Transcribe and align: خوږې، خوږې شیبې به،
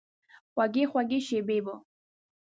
خوږې، 0.51 0.83
خوږې 0.91 1.19
شیبې 1.27 1.57
به، 1.65 1.73